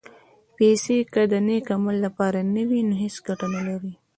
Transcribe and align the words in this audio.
پېسې 0.57 0.97
که 1.13 1.21
د 1.31 1.33
نېک 1.47 1.67
عمل 1.75 1.97
لپاره 2.05 2.39
نه 2.55 2.63
وي، 2.69 2.81
نو 2.89 2.93
هېڅ 3.03 3.15
ګټه 3.27 3.45
نه 3.55 3.61
لري. 3.67 3.93